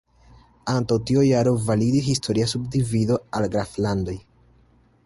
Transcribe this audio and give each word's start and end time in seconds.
Antaŭ 0.71 0.95
tiu 1.09 1.25
jaro 1.27 1.53
validis 1.67 2.09
historia 2.09 2.49
subdivido 2.55 3.21
al 3.41 3.51
"graflandoj". 3.57 4.19